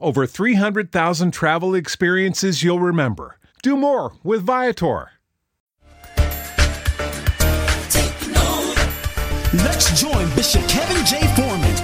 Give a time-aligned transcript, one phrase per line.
[0.00, 3.38] over 300,000 travel experiences you'll remember.
[3.62, 5.10] Do more with Viator.
[9.54, 11.18] Let's join Bishop Kevin J.
[11.34, 11.76] Foreman.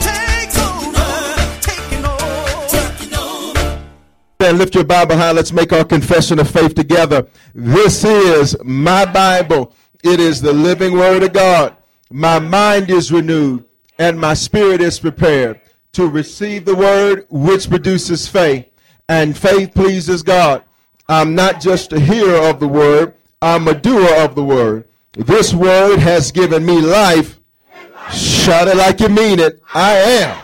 [0.00, 3.88] Take over, taking over.
[4.40, 5.32] And lift your Bible high.
[5.32, 7.28] Let's make our confession of faith together.
[7.54, 9.72] This is my Bible.
[10.02, 11.76] It is the living word of God.
[12.10, 13.64] My mind is renewed
[13.98, 15.61] and my spirit is prepared
[15.92, 18.66] to receive the word which produces faith.
[19.08, 20.64] And faith pleases God.
[21.08, 24.88] I'm not just a hearer of the word, I'm a doer of the word.
[25.12, 27.38] This word has given me life.
[28.10, 29.60] Shout it like you mean it.
[29.74, 30.42] I am.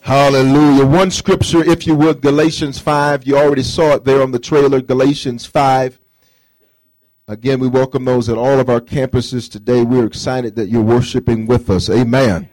[0.00, 0.86] Hallelujah.
[0.86, 3.26] One scripture, if you would, Galatians 5.
[3.26, 6.00] You already saw it there on the trailer, Galatians 5.
[7.28, 9.82] Again, we welcome those at all of our campuses today.
[9.82, 11.90] We're excited that you're worshiping with us.
[11.90, 12.48] Amen.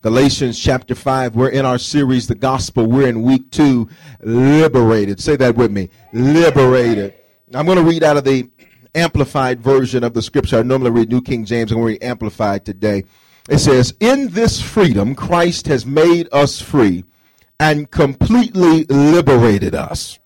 [0.00, 1.34] Galatians chapter 5.
[1.34, 2.86] We're in our series, The Gospel.
[2.86, 3.88] We're in week two,
[4.20, 5.18] Liberated.
[5.18, 5.90] Say that with me.
[6.12, 7.14] Liberated.
[7.52, 8.48] I'm going to read out of the
[8.94, 10.60] amplified version of the scripture.
[10.60, 11.72] I normally read New King James.
[11.72, 13.06] I'm going to read amplified today.
[13.50, 17.04] It says, In this freedom, Christ has made us free
[17.58, 20.20] and completely liberated us.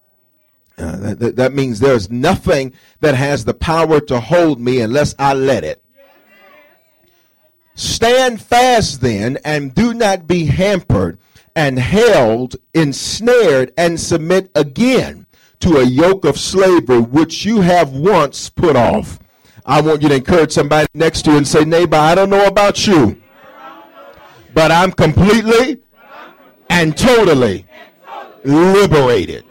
[0.77, 5.33] Uh, that, that means there's nothing that has the power to hold me unless I
[5.33, 5.83] let it.
[7.75, 11.19] Stand fast then and do not be hampered
[11.57, 15.27] and held, ensnared, and submit again
[15.61, 19.19] to a yoke of slavery which you have once put off.
[19.65, 22.47] I want you to encourage somebody next to you and say, Neighbor, I don't know
[22.47, 23.21] about you,
[24.55, 25.79] but I'm completely
[26.69, 27.67] and totally
[28.45, 29.45] liberated.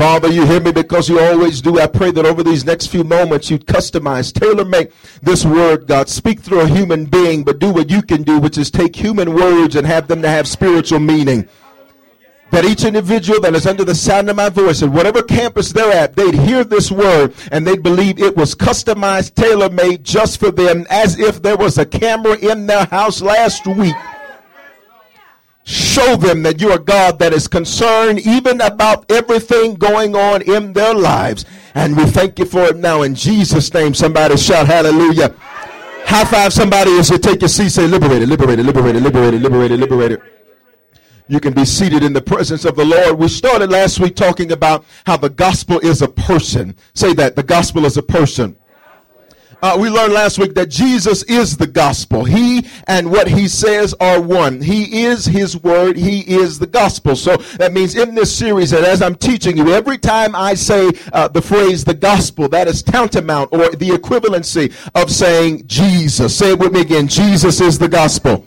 [0.00, 1.78] Father, you hear me because you always do.
[1.78, 6.08] I pray that over these next few moments you'd customize, tailor make this word, God.
[6.08, 9.34] Speak through a human being, but do what you can do, which is take human
[9.34, 11.46] words and have them to have spiritual meaning.
[12.50, 15.92] That each individual that is under the sound of my voice, at whatever campus they're
[15.92, 20.50] at, they'd hear this word and they'd believe it was customized, tailor made just for
[20.50, 23.94] them, as if there was a camera in their house last week
[25.64, 30.94] Show them that you're God that is concerned even about everything going on in their
[30.94, 31.44] lives.
[31.74, 33.94] And we thank you for it now in Jesus' name.
[33.94, 35.34] Somebody shout hallelujah.
[36.06, 37.68] High five somebody as you take your seat.
[37.68, 40.22] Say liberated, liberated, liberated, liberated, liberated, liberated.
[41.28, 43.16] You can be seated in the presence of the Lord.
[43.16, 46.74] We started last week talking about how the gospel is a person.
[46.94, 47.36] Say that.
[47.36, 48.56] The gospel is a person.
[49.62, 52.24] Uh, we learned last week that Jesus is the gospel.
[52.24, 54.62] He and what he says are one.
[54.62, 55.96] He is his word.
[55.96, 57.14] He is the gospel.
[57.14, 60.90] So that means in this series that as I'm teaching you, every time I say
[61.12, 66.36] uh, the phrase the gospel, that is tantamount or the equivalency of saying Jesus.
[66.36, 67.06] Say it with me again.
[67.06, 68.46] Jesus is the gospel.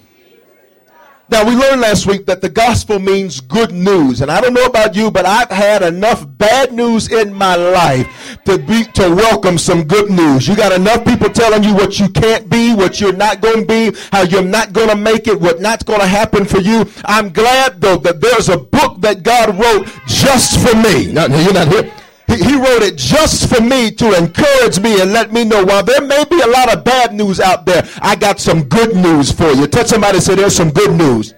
[1.30, 4.22] Now, we learned last week that the gospel means good news.
[4.22, 8.38] And I don't know about you, but I've had enough bad news in my life
[8.44, 10.48] to be, to welcome some good news.
[10.50, 13.66] You got enough people telling you what you can't be, what you're not going to
[13.66, 16.86] be, how you're not going to make it, what not going to happen for you.
[17.06, 21.12] I'm glad though that there's a book that God wrote just for me.
[21.12, 21.90] Now, you're not here.
[22.34, 25.84] He, he wrote it just for me to encourage me and let me know while
[25.84, 29.32] there may be a lot of bad news out there, I got some good news
[29.32, 29.68] for you.
[29.68, 31.34] Tell somebody, say, there's some good news.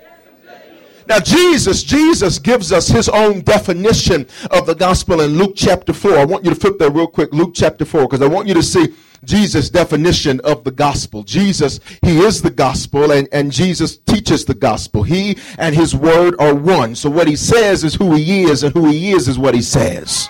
[1.08, 6.18] Now, Jesus, Jesus gives us his own definition of the gospel in Luke chapter 4.
[6.18, 8.56] I want you to flip there real quick, Luke chapter 4, because I want you
[8.56, 8.88] to see
[9.24, 11.24] Jesus' definition of the gospel.
[11.24, 15.04] Jesus, he is the gospel, and, and Jesus teaches the gospel.
[15.04, 16.96] He and his word are one.
[16.96, 19.62] So what he says is who he is, and who he is is what he
[19.62, 20.30] says.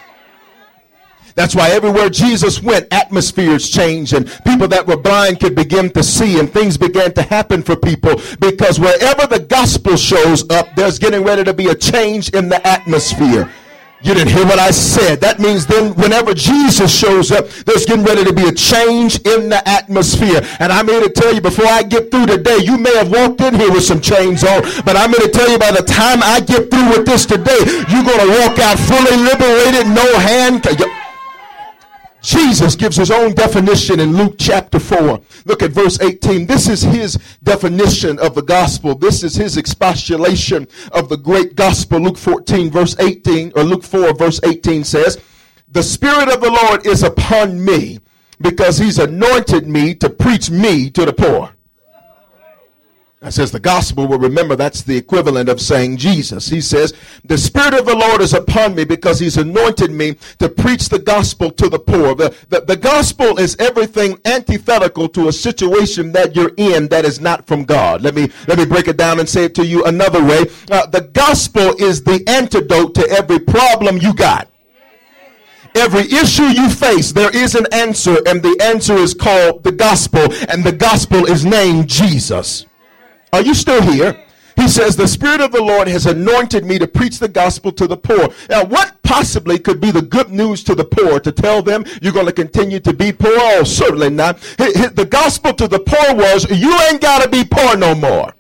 [1.36, 6.02] That's why everywhere Jesus went, atmospheres changed and people that were blind could begin to
[6.02, 10.98] see and things began to happen for people because wherever the gospel shows up, there's
[10.98, 13.52] getting ready to be a change in the atmosphere.
[14.02, 15.20] You didn't hear what I said.
[15.22, 19.50] That means then whenever Jesus shows up, there's getting ready to be a change in
[19.50, 20.42] the atmosphere.
[20.60, 23.42] And I'm here to tell you before I get through today, you may have walked
[23.42, 26.24] in here with some chains on, but I'm here to tell you by the time
[26.24, 27.60] I get through with this today,
[27.90, 30.64] you're going to walk out fully liberated, no hand.
[32.26, 35.22] Jesus gives his own definition in Luke chapter 4.
[35.46, 36.48] Look at verse 18.
[36.48, 38.96] This is his definition of the gospel.
[38.96, 42.00] This is his expostulation of the great gospel.
[42.00, 45.20] Luke 14 verse 18 or Luke 4 verse 18 says,
[45.72, 48.00] "The spirit of the Lord is upon me
[48.42, 51.55] because he's anointed me to preach me to the poor."
[53.26, 56.48] That says the gospel will remember that's the equivalent of saying Jesus.
[56.48, 56.94] He says,
[57.24, 61.00] The Spirit of the Lord is upon me because He's anointed me to preach the
[61.00, 62.14] gospel to the poor.
[62.14, 67.20] The, the, the gospel is everything antithetical to a situation that you're in that is
[67.20, 68.04] not from God.
[68.04, 70.46] Let me, let me break it down and say it to you another way.
[70.70, 74.48] Uh, the gospel is the antidote to every problem you got.
[75.74, 80.32] Every issue you face, there is an answer, and the answer is called the gospel,
[80.48, 82.68] and the gospel is named Jesus.
[83.36, 84.18] Are you still here?
[84.56, 87.86] He says, The Spirit of the Lord has anointed me to preach the gospel to
[87.86, 88.30] the poor.
[88.50, 92.14] Now, what possibly could be the good news to the poor to tell them you're
[92.14, 93.34] going to continue to be poor?
[93.34, 94.40] Oh, certainly not.
[94.40, 98.34] The gospel to the poor was, You ain't got to be poor no more.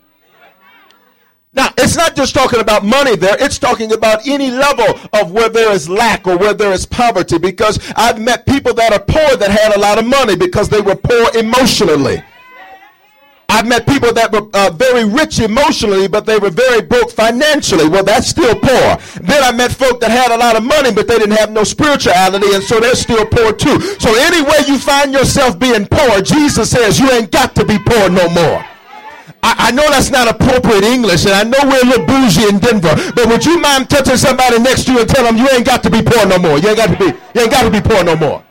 [1.51, 5.50] Now, it's not just talking about money there, it's talking about any level of where
[5.50, 9.36] there is lack or where there is poverty because I've met people that are poor
[9.36, 12.24] that had a lot of money because they were poor emotionally.
[13.56, 17.88] I've met people that were uh, very rich emotionally, but they were very broke financially.
[17.88, 19.00] Well, that's still poor.
[19.24, 21.63] Then I met folk that had a lot of money, but they didn't have no
[21.63, 23.80] spirituality, and so they're still poor too.
[23.96, 28.10] So anywhere you find yourself being poor, Jesus says you ain't got to be poor
[28.10, 28.60] no more.
[29.42, 32.92] I, know that's not appropriate English, and I know we're a little bougie in Denver,
[33.16, 35.81] but would you mind touching somebody next to you and tell them you ain't got
[35.84, 36.57] to be poor no more?
[36.57, 38.44] You ain't got to be, you ain't got to be poor no more.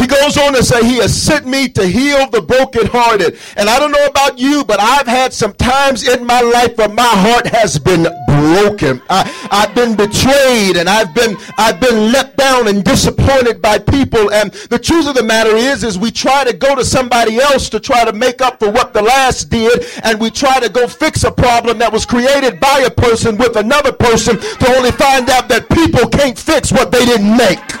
[0.11, 3.39] goes on to say, He has sent me to heal the brokenhearted.
[3.55, 6.89] And I don't know about you, but I've had some times in my life where
[6.89, 9.01] my heart has been broken.
[9.09, 14.31] I, have been betrayed and I've been I've been let down and disappointed by people.
[14.31, 17.69] And the truth of the matter is, is we try to go to somebody else
[17.69, 20.87] to try to make up for what the last did, and we try to go
[20.87, 25.29] fix a problem that was created by a person with another person to only find
[25.29, 27.80] out that people can't fix what they didn't make.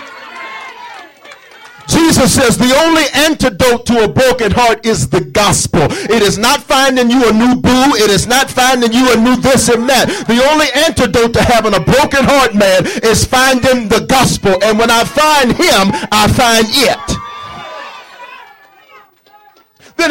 [1.91, 5.81] Jesus says the only antidote to a broken heart is the gospel.
[6.07, 7.95] It is not finding you a new boo.
[7.99, 10.07] It is not finding you a new this and that.
[10.27, 14.57] The only antidote to having a broken heart, man, is finding the gospel.
[14.63, 17.30] And when I find him, I find it.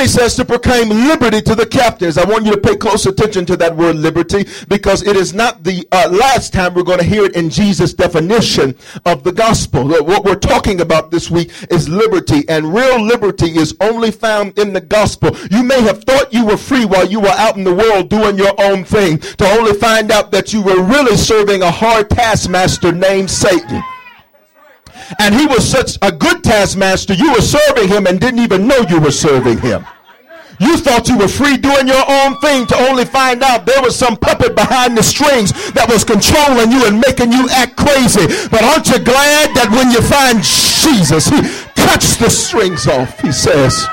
[0.00, 2.16] He says to proclaim liberty to the captives.
[2.16, 5.62] I want you to pay close attention to that word liberty because it is not
[5.62, 9.86] the uh, last time we're going to hear it in Jesus' definition of the gospel.
[9.86, 14.72] What we're talking about this week is liberty, and real liberty is only found in
[14.72, 15.36] the gospel.
[15.50, 18.38] You may have thought you were free while you were out in the world doing
[18.38, 22.90] your own thing to only find out that you were really serving a hard taskmaster
[22.90, 23.82] named Satan
[25.18, 28.84] and he was such a good taskmaster, you were serving him and didn't even know
[28.88, 29.84] you were serving him.
[30.60, 33.96] You thought you were free doing your own thing to only find out there was
[33.96, 38.26] some puppet behind the strings that was controlling you and making you act crazy.
[38.50, 41.40] But aren't you glad that when you find Jesus, he
[41.80, 43.18] cuts the strings off?
[43.20, 43.86] He says,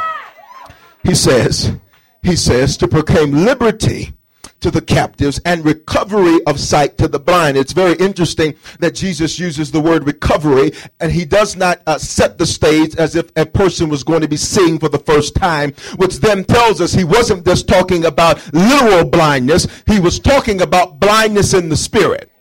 [1.04, 1.72] he says,
[2.22, 4.17] he says to proclaim liberty
[4.60, 7.58] to the captives and recovery of sight to the blind.
[7.58, 12.38] It's very interesting that Jesus uses the word recovery and he does not uh, set
[12.38, 15.74] the stage as if a person was going to be seeing for the first time,
[15.98, 21.00] which then tells us he wasn't just talking about literal blindness, he was talking about
[21.00, 22.32] blindness in the spirit.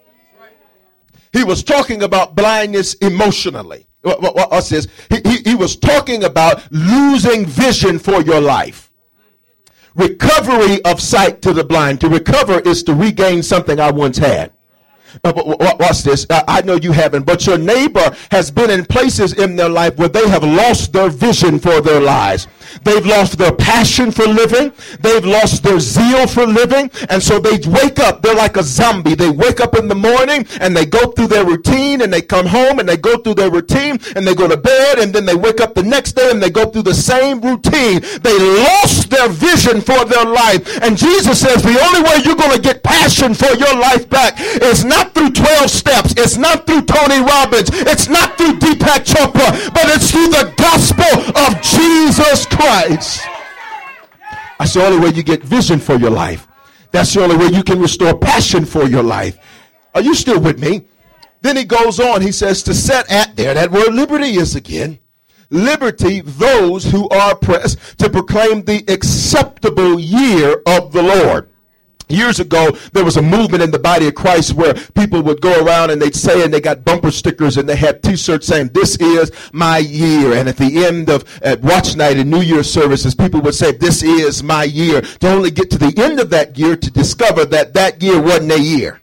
[1.32, 3.86] He was talking about blindness emotionally.
[4.00, 4.88] What, what, what says?
[5.10, 8.85] He, he, he was talking about losing vision for your life
[9.96, 12.00] recovery of sight to the blind.
[12.02, 14.52] To recover is to regain something I once had.
[15.24, 15.32] Uh,
[15.78, 16.26] watch this.
[16.30, 20.08] I know you haven't, but your neighbor has been in places in their life where
[20.08, 22.46] they have lost their vision for their lives.
[22.84, 24.72] They've lost their passion for living.
[25.00, 26.90] They've lost their zeal for living.
[27.08, 28.22] And so they wake up.
[28.22, 29.14] They're like a zombie.
[29.14, 32.46] They wake up in the morning and they go through their routine and they come
[32.46, 35.34] home and they go through their routine and they go to bed and then they
[35.34, 38.00] wake up the next day and they go through the same routine.
[38.22, 40.82] They lost their vision for their life.
[40.82, 44.40] And Jesus says the only way you're going to get passion for your life back
[44.40, 46.14] is not through 12 steps.
[46.16, 47.70] It's not through Tony Robbins.
[47.72, 53.22] It's not through Deepak Chopra, but it's through the gospel of Jesus Christ.
[54.58, 56.46] That's the only way you get vision for your life.
[56.90, 59.38] That's the only way you can restore passion for your life.
[59.94, 60.86] Are you still with me?
[61.42, 64.98] Then he goes on, he says, to set at there, that word liberty is again.
[65.50, 71.50] Liberty, those who are oppressed, to proclaim the acceptable year of the Lord.
[72.08, 75.64] Years ago, there was a movement in the body of Christ where people would go
[75.64, 78.96] around and they'd say, and they got bumper stickers and they had t-shirts saying, this
[78.96, 80.34] is my year.
[80.34, 83.72] And at the end of at watch night and New Year services, people would say,
[83.72, 85.00] this is my year.
[85.00, 88.52] To only get to the end of that year to discover that that year wasn't
[88.52, 89.00] a year.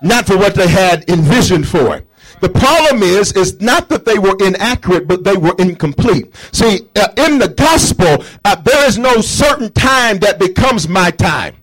[0.00, 2.06] Not for what they had envisioned for it.
[2.42, 6.34] The problem is, is not that they were inaccurate, but they were incomplete.
[6.50, 11.54] See, uh, in the gospel, uh, there is no certain time that becomes my time.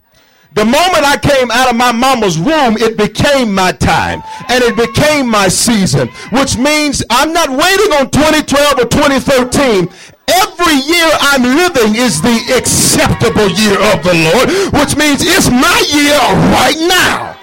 [0.53, 4.77] The moment I came out of my mama's womb, it became my time and it
[4.77, 9.89] became my season, which means I'm not waiting on 2012 or 2013.
[10.31, 14.47] Every year I'm living is the acceptable year of the Lord,
[14.79, 16.17] which means it's my year
[16.55, 17.38] right now.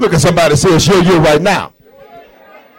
[0.00, 1.74] Look at somebody say it's your year right now.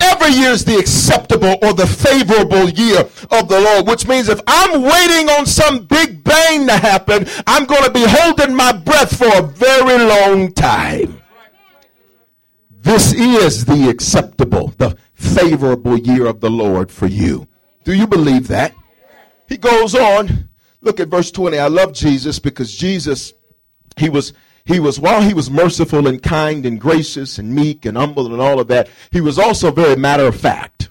[0.01, 4.41] Every year is the acceptable or the favorable year of the Lord, which means if
[4.47, 9.15] I'm waiting on some big bang to happen, I'm going to be holding my breath
[9.15, 11.21] for a very long time.
[12.81, 17.47] This is the acceptable, the favorable year of the Lord for you.
[17.83, 18.73] Do you believe that?
[19.47, 20.49] He goes on.
[20.81, 21.59] Look at verse 20.
[21.59, 23.33] I love Jesus because Jesus,
[23.97, 24.33] he was
[24.71, 28.41] he was, while he was merciful and kind and gracious and meek and humble and
[28.41, 30.89] all of that, he was also very matter of fact.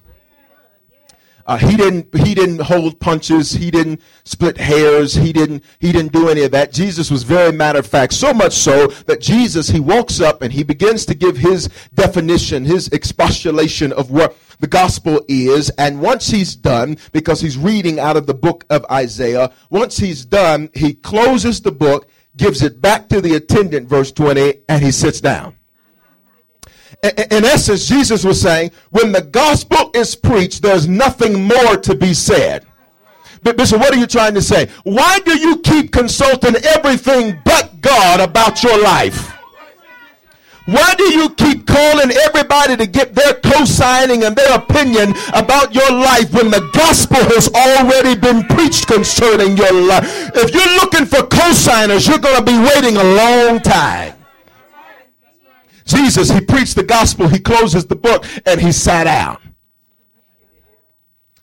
[1.51, 3.51] Uh, he didn't he didn't hold punches.
[3.51, 5.15] He didn't split hairs.
[5.15, 6.73] He didn't he didn't do any of that.
[6.73, 10.53] Jesus was very matter of fact so much so that jesus he walks up and
[10.53, 15.71] he begins to give his definition his expostulation of what the gospel is.
[15.71, 20.25] And once he's done because he's reading out of the book of isaiah once he's
[20.25, 22.09] done he closes the book
[22.41, 25.55] gives it back to the attendant, verse 20, and he sits down.
[27.03, 32.15] In essence, Jesus was saying, when the gospel is preached, there's nothing more to be
[32.15, 32.67] said.
[33.43, 34.69] But Bishop, what are you trying to say?
[34.85, 39.37] Why do you keep consulting everything but God about your life?
[40.71, 45.91] Why do you keep calling everybody to get their co-signing and their opinion about your
[45.91, 50.05] life when the gospel has already been preached concerning your life?
[50.33, 54.15] If you're looking for co-signers, you're going to be waiting a long time.
[55.85, 59.39] Jesus, he preached the gospel, he closes the book, and he sat down.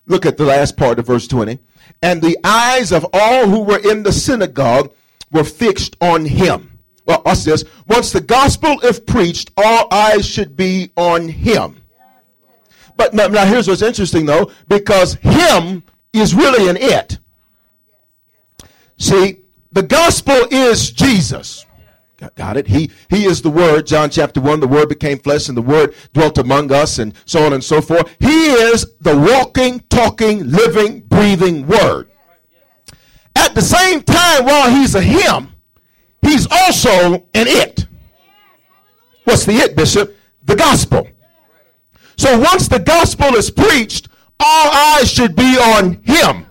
[0.06, 1.60] Look at the last part of verse 20.
[2.02, 4.94] And the eyes of all who were in the synagogue
[5.34, 6.67] were fixed on him.
[7.08, 7.64] Well, watch this.
[7.88, 11.82] Once the gospel is preached, all eyes should be on him.
[12.98, 17.18] But now, now here's what's interesting though, because him is really an it.
[18.98, 19.38] See,
[19.72, 21.66] the gospel is Jesus.
[22.36, 22.68] Got it?
[22.68, 23.86] He, he is the Word.
[23.86, 27.46] John chapter 1, the Word became flesh and the Word dwelt among us and so
[27.46, 28.14] on and so forth.
[28.20, 32.10] He is the walking, talking, living, breathing Word.
[33.36, 35.54] At the same time, while he's a him,
[36.28, 37.88] he's also an it.
[39.24, 40.16] What's the it, Bishop?
[40.46, 41.08] The gospel.
[42.18, 46.46] So once the gospel is preached, all eyes should be on him.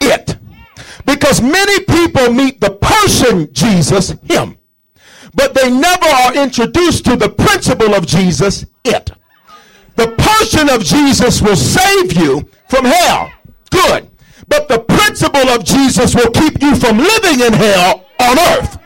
[0.00, 0.36] It.
[1.04, 4.58] Because many people meet the person Jesus, him.
[5.34, 9.10] But they never are introduced to the principle of Jesus, it.
[9.96, 13.32] The person of Jesus will save you from hell.
[13.70, 14.10] Good.
[14.48, 18.78] But the principle of Jesus will keep you from living in hell on earth.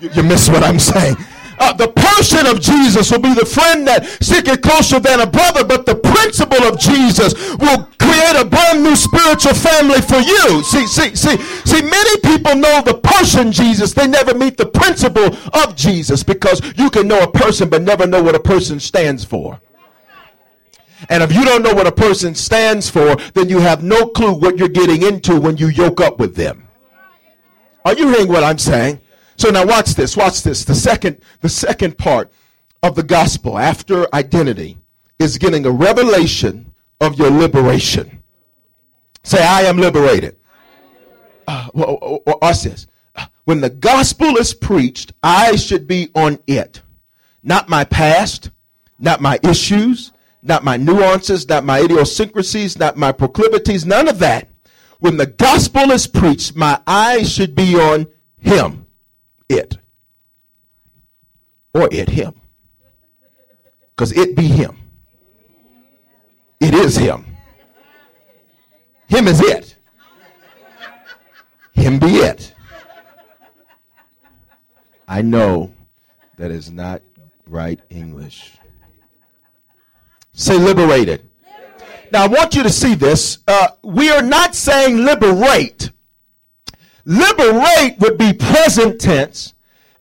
[0.00, 1.16] You, you miss what I'm saying.
[1.58, 5.64] Uh, the person of Jesus will be the friend that sticketh closer than a brother,
[5.64, 10.62] but the principle of Jesus will create a brand new spiritual family for you.
[10.62, 15.34] See, see, see, see, many people know the person Jesus, they never meet the principle
[15.54, 19.24] of Jesus because you can know a person but never know what a person stands
[19.24, 19.60] for.
[21.08, 24.32] And if you don't know what a person stands for, then you have no clue
[24.32, 26.65] what you're getting into when you yoke up with them.
[27.86, 29.00] Are you hearing what I'm saying?
[29.36, 30.64] So now watch this, watch this.
[30.64, 32.32] The second, the second part
[32.82, 34.78] of the gospel after identity
[35.20, 38.24] is getting a revelation of your liberation.
[39.22, 40.36] Say, I am liberated.
[41.46, 42.88] Uh, well, watch this.
[43.44, 46.82] When the gospel is preached, I should be on it.
[47.44, 48.50] Not my past,
[48.98, 50.10] not my issues,
[50.42, 54.48] not my nuances, not my idiosyncrasies, not my proclivities, none of that.
[54.98, 58.06] When the gospel is preached, my eyes should be on
[58.38, 58.86] him,
[59.48, 59.78] it,
[61.74, 62.34] or it, him.
[63.90, 64.78] Because it be him.
[66.60, 67.26] It is him.
[69.08, 69.76] Him is it.
[71.72, 72.54] Him be it.
[75.06, 75.72] I know
[76.36, 77.02] that is not
[77.46, 78.58] right English.
[80.32, 81.30] Say liberated.
[82.12, 83.38] Now, I want you to see this.
[83.46, 85.90] Uh, we are not saying liberate.
[87.04, 89.54] Liberate would be present tense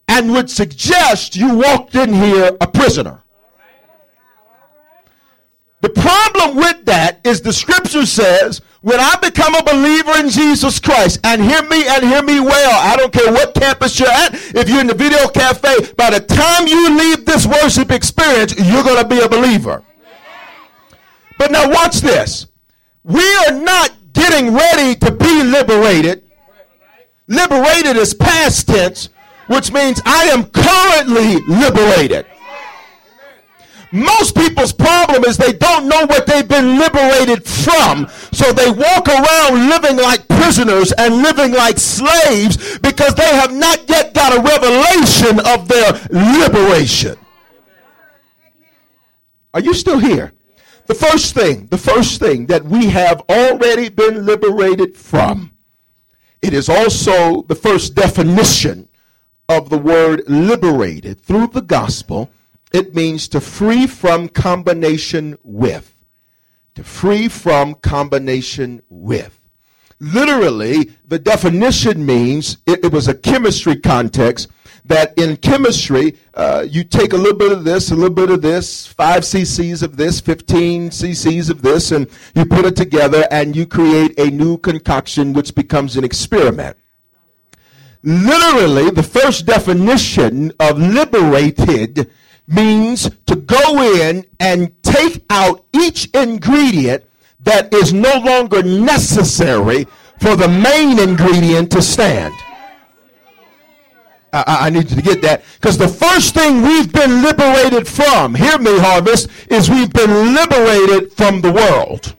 [0.08, 3.22] and would suggest you walked in here a prisoner.
[5.82, 10.80] The problem with that is the scripture says, when I become a believer in Jesus
[10.80, 14.34] Christ, and hear me and hear me well, I don't care what campus you're at,
[14.56, 18.84] if you're in the video cafe, by the time you leave this worship experience, you're
[18.84, 19.84] going to be a believer.
[21.38, 22.48] But now watch this.
[23.04, 26.24] We are not getting ready to be liberated.
[27.28, 29.10] Liberated is past tense,
[29.48, 32.26] which means I am currently liberated.
[33.92, 38.08] Most people's problem is they don't know what they've been liberated from.
[38.34, 43.88] So they walk around living like prisoners and living like slaves because they have not
[43.88, 47.18] yet got a revelation of their liberation.
[49.54, 50.34] Are you still here?
[50.88, 55.52] The first thing, the first thing that we have already been liberated from,
[56.42, 58.88] it is also the first definition
[59.50, 62.30] of the word liberated through the gospel
[62.76, 65.96] it means to free from combination with.
[66.76, 69.40] To free from combination with.
[70.02, 74.50] Literally, the definition means it, it was a chemistry context
[74.86, 78.42] that in chemistry, uh, you take a little bit of this, a little bit of
[78.42, 83.56] this, 5 cc's of this, 15 cc's of this, and you put it together and
[83.56, 86.78] you create a new concoction which becomes an experiment.
[88.04, 92.12] Literally, the first definition of liberated
[92.48, 97.04] means to go in and take out each ingredient
[97.40, 99.86] that is no longer necessary
[100.20, 102.34] for the main ingredient to stand.
[104.36, 108.36] I, I need you to get that because the first thing we've been liberated from,
[108.36, 112.16] hear me, harvest, is we've been liberated from the world.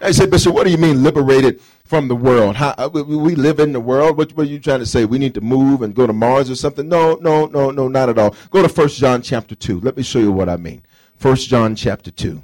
[0.00, 1.60] I said, Bishop, what do you mean liberated
[1.92, 2.56] from the world.
[2.56, 4.16] How, uh, we live in the world.
[4.16, 5.04] What, what, are you trying to say?
[5.04, 6.88] We need to move and go to Mars or something?
[6.88, 8.34] No, no, no, no, not at all.
[8.50, 9.80] Go to First John chapter 2.
[9.80, 10.82] Let me show you what I mean.
[11.18, 12.40] First John chapter 2.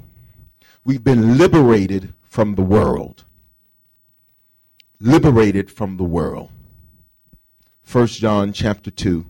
[0.85, 3.25] We've been liberated from the world.
[5.01, 6.51] Liberated from the world.
[7.89, 9.25] First John chapter 2,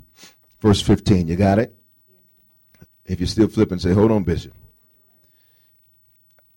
[0.60, 1.30] verse 15.
[1.30, 1.74] You got it?
[3.06, 4.52] If you're still flipping, say, hold on, Bishop.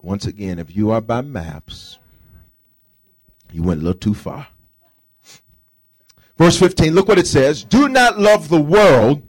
[0.01, 2.01] Once again, if you are by maps,
[3.53, 4.49] you went a little too far.
[6.37, 7.62] Verse 15, look what it says.
[7.62, 9.23] Do not love the world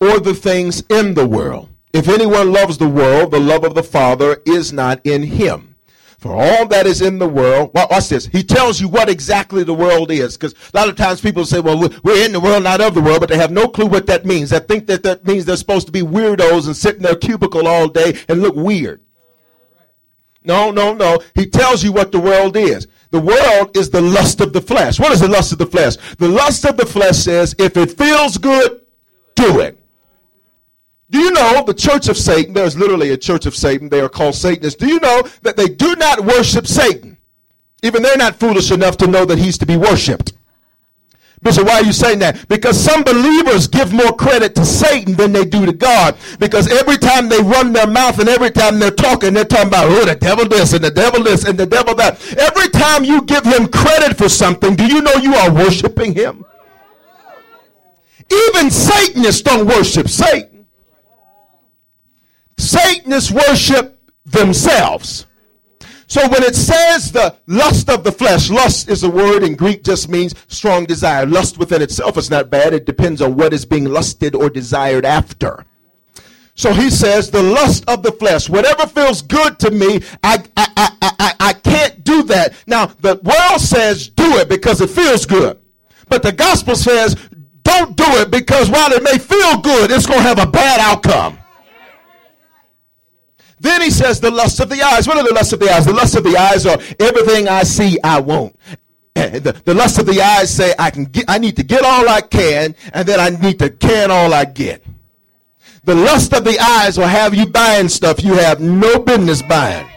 [0.00, 1.68] or the things in the world.
[1.92, 5.73] If anyone loves the world, the love of the Father is not in him.
[6.24, 8.24] For all that is in the world, well, watch this.
[8.24, 10.38] He tells you what exactly the world is.
[10.38, 13.02] Because a lot of times people say, well, we're in the world, not of the
[13.02, 14.48] world, but they have no clue what that means.
[14.48, 17.68] They think that that means they're supposed to be weirdos and sit in their cubicle
[17.68, 19.02] all day and look weird.
[20.42, 21.18] No, no, no.
[21.34, 22.86] He tells you what the world is.
[23.10, 24.98] The world is the lust of the flesh.
[24.98, 25.96] What is the lust of the flesh?
[26.16, 28.80] The lust of the flesh says, if it feels good,
[29.34, 29.78] do it.
[31.14, 32.54] Do you know the church of Satan?
[32.54, 33.88] There's literally a church of Satan.
[33.88, 34.76] They are called Satanists.
[34.76, 37.16] Do you know that they do not worship Satan?
[37.84, 40.32] Even they're not foolish enough to know that he's to be worshiped.
[41.40, 42.48] Bishop, why are you saying that?
[42.48, 46.16] Because some believers give more credit to Satan than they do to God.
[46.40, 49.86] Because every time they run their mouth and every time they're talking, they're talking about,
[49.90, 52.14] oh, the devil this and the devil this and the devil that.
[52.36, 56.44] Every time you give him credit for something, do you know you are worshiping him?
[58.48, 60.53] Even Satanists don't worship Satan.
[62.56, 65.26] Satanists worship themselves.
[66.06, 69.82] So when it says the lust of the flesh, lust is a word in Greek
[69.82, 71.26] just means strong desire.
[71.26, 72.74] Lust within itself is not bad.
[72.74, 75.64] It depends on what is being lusted or desired after.
[76.54, 80.68] So he says the lust of the flesh, whatever feels good to me, I, I,
[80.76, 82.54] I, I, I can't do that.
[82.66, 85.58] Now the world says do it because it feels good.
[86.08, 87.16] But the gospel says
[87.64, 90.78] don't do it because while it may feel good, it's going to have a bad
[90.80, 91.38] outcome.
[93.64, 95.08] Then he says the lust of the eyes.
[95.08, 95.86] What are the lust of the eyes?
[95.86, 98.54] The lust of the eyes are everything I see, I won't.
[99.14, 102.06] The, the lust of the eyes say I can get, I need to get all
[102.06, 104.84] I can, and then I need to can all I get.
[105.84, 109.88] The lust of the eyes will have you buying stuff you have no business buying.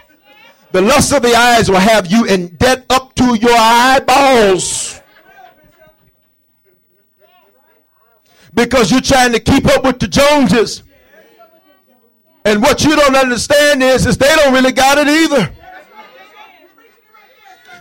[0.72, 5.02] The lust of the eyes will have you in debt up to your eyeballs.
[8.54, 10.84] Because you're trying to keep up with the Joneses.
[12.48, 15.52] And what you don't understand is, is they don't really got it either.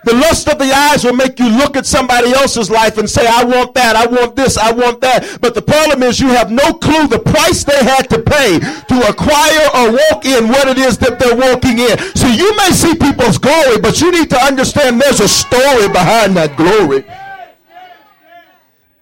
[0.04, 3.28] The lust of the eyes will make you look at somebody else's life and say,
[3.28, 5.38] I want that, I want this, I want that.
[5.40, 9.08] But the problem is you have no clue the price they had to pay to
[9.08, 11.98] acquire or walk in what it is that they're walking in.
[12.16, 16.36] So you may see people's glory, but you need to understand there's a story behind
[16.36, 17.04] that glory.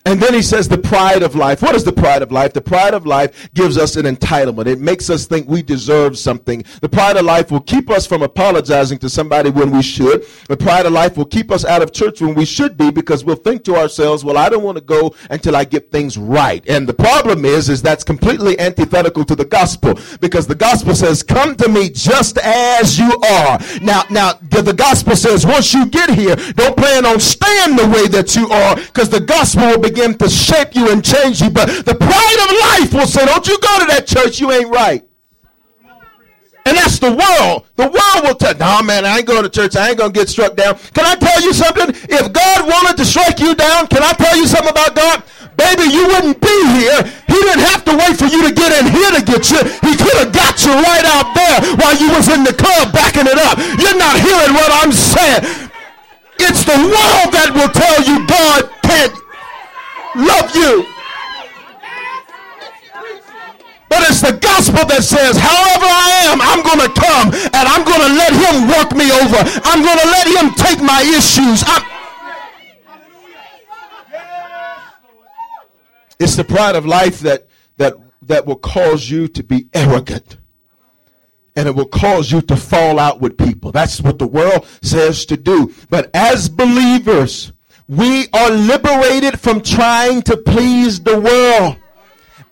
[0.07, 1.63] And then he says the pride of life.
[1.63, 2.53] What is the pride of life?
[2.53, 4.67] The pride of life gives us an entitlement.
[4.67, 6.63] It makes us think we deserve something.
[6.83, 10.27] The pride of life will keep us from apologizing to somebody when we should.
[10.49, 13.25] The pride of life will keep us out of church when we should be because
[13.25, 16.63] we'll think to ourselves, well, I don't want to go until I get things right.
[16.69, 21.23] And the problem is, is that's completely antithetical to the gospel because the gospel says,
[21.23, 23.59] come to me just as you are.
[23.81, 28.07] Now, now, the gospel says once you get here, don't plan on staying the way
[28.09, 31.51] that you are because the gospel will begin begin to shape you and change you.
[31.51, 34.69] But the pride of life will say, Don't you go to that church, you ain't
[34.69, 35.07] right.
[36.67, 37.69] And that's the world.
[37.77, 39.77] The world will tell, no man, I ain't going to church.
[39.77, 40.81] I ain't going to get struck down.
[40.97, 41.93] Can I tell you something?
[42.09, 45.23] If God wanted to strike you down, can I tell you something about God?
[45.61, 47.05] Baby, you wouldn't be here.
[47.29, 49.61] He didn't have to wait for you to get in here to get you.
[49.85, 53.29] He could have got you right out there while you was in the club backing
[53.29, 53.61] it up.
[53.77, 55.69] You're not hearing what I'm saying.
[56.41, 59.13] It's the world that will tell you God can't
[60.15, 60.87] love you.
[63.89, 67.85] But it's the gospel that says, however I am, I'm going to come and I'm
[67.87, 69.39] going to let him work me over.
[69.63, 71.63] I'm going to let him take my issues.
[71.67, 71.95] I'm...
[76.19, 77.47] It's the pride of life that,
[77.77, 80.39] that, that will cause you to be arrogant.
[81.55, 83.71] And it will cause you to fall out with people.
[83.71, 85.73] That's what the world says to do.
[85.89, 87.53] But as believers,
[87.89, 91.77] we are liberated from trying to please the world.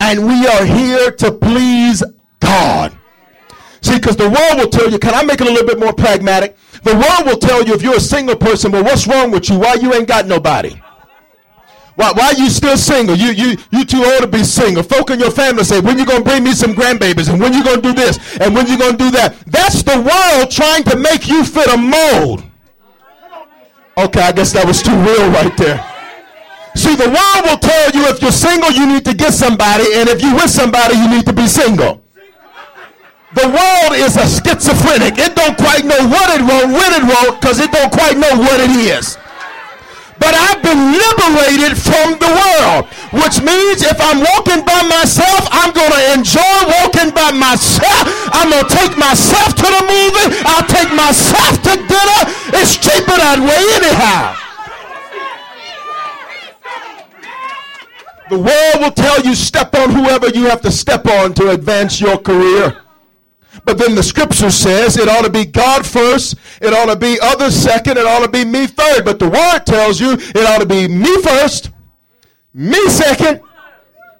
[0.00, 2.02] And we are here to please
[2.40, 2.92] God.
[3.80, 5.92] See, because the world will tell you, can I make it a little bit more
[5.92, 6.56] pragmatic?
[6.82, 9.58] The world will tell you if you're a single person, well, what's wrong with you?
[9.58, 10.80] Why you ain't got nobody?
[11.94, 13.16] Why, why you still single?
[13.16, 14.82] You, you, you too old to be single.
[14.82, 17.30] Folk in your family say, when you going to bring me some grandbabies?
[17.30, 18.18] And when you going to do this?
[18.40, 19.36] And when you going to do that?
[19.46, 22.44] That's the world trying to make you fit a mold.
[23.96, 25.76] Okay, I guess that was too real right there.
[26.74, 30.08] See, the world will tell you if you're single, you need to get somebody, and
[30.08, 32.00] if you're with somebody, you need to be single.
[33.34, 35.20] The world is a schizophrenic.
[35.20, 38.32] It don't quite know what it wants, when it wants, because it don't quite know
[38.40, 39.16] what it is.
[40.22, 45.74] But I've been liberated from the world, which means if I'm walking by myself, I'm
[45.74, 48.06] going to enjoy walking by myself.
[48.30, 50.38] I'm going to take myself to the movie.
[50.46, 52.20] I'll take myself to dinner.
[52.54, 54.38] It's cheaper that way anyhow.
[58.30, 62.00] The world will tell you step on whoever you have to step on to advance
[62.00, 62.81] your career.
[63.64, 67.18] But then the scripture says it ought to be God first, it ought to be
[67.22, 69.04] others second, it ought to be me third.
[69.04, 71.70] But the word tells you it ought to be me first,
[72.52, 73.40] me second,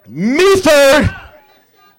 [0.07, 1.13] me third,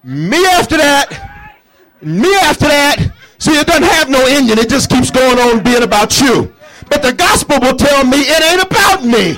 [0.03, 1.55] me after that,
[2.01, 3.11] me after that.
[3.37, 6.53] See, it doesn't have no engine, it just keeps going on being about you.
[6.89, 9.37] But the gospel will tell me it ain't about me.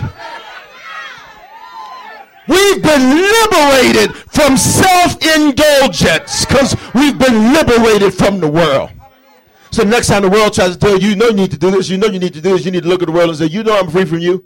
[2.47, 8.91] We've been liberated from self-indulgence because we've been liberated from the world.
[9.71, 11.71] So next time the world tries to tell you, you know you need to do
[11.71, 13.29] this, you know you need to do this, you need to look at the world
[13.29, 14.45] and say, you know I'm free from you.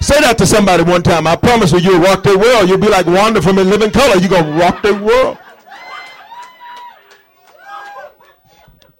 [0.00, 1.28] Say that to somebody one time.
[1.28, 2.68] I promise you, you'll rock their world.
[2.68, 4.16] You'll be like Wanda from In Living Color.
[4.16, 5.38] You're going to rock the world.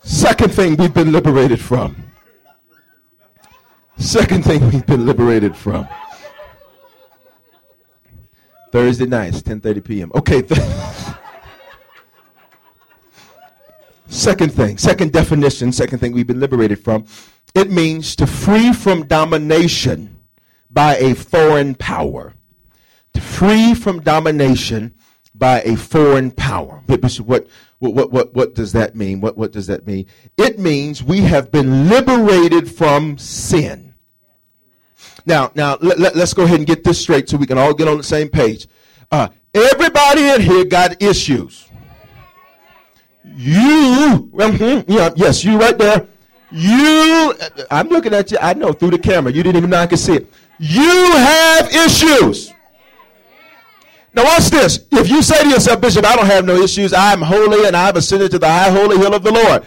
[0.02, 1.96] Second thing we've been liberated from.
[3.96, 5.88] Second thing we've been liberated from.
[8.72, 10.10] Thursday nights, 10:30 p.m.
[10.14, 10.40] Okay.
[10.42, 10.60] Th-
[14.06, 17.04] second thing, second definition, second thing we've been liberated from.
[17.54, 20.18] It means to free from domination
[20.70, 22.32] by a foreign power.
[23.12, 24.94] To free from domination
[25.34, 26.82] by a foreign power.
[26.86, 27.44] What,
[27.78, 29.20] what, what, what does that mean?
[29.20, 30.06] What, what does that mean?
[30.38, 33.91] It means we have been liberated from sin.
[35.24, 37.74] Now, now let, let, us go ahead and get this straight so we can all
[37.74, 38.66] get on the same page.
[39.10, 41.68] Uh, everybody in here got issues.
[43.24, 46.06] You, mm-hmm, yeah, yes, you right there.
[46.50, 47.34] You,
[47.70, 48.38] I'm looking at you.
[48.40, 49.32] I know through the camera.
[49.32, 50.32] You didn't even know I could see it.
[50.58, 52.52] You have issues.
[54.14, 54.84] Now watch this.
[54.90, 56.92] If you say to yourself, Bishop, I don't have no issues.
[56.92, 59.64] I am holy and I have ascended to the high holy hill of the Lord.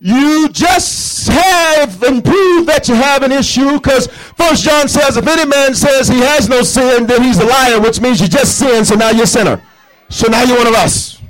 [0.00, 5.26] You just have and prove that you have an issue because First John says, if
[5.26, 8.58] any man says he has no sin, then he's a liar, which means you just
[8.58, 9.60] sin, so now you're a sinner.
[10.08, 11.20] So now you're one of us.